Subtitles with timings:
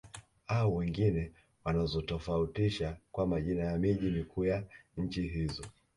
[0.47, 1.31] Au wengine
[1.65, 4.63] wanazitofautisha kwa majina ya miji mikuu ya
[4.97, 5.63] nchi hizo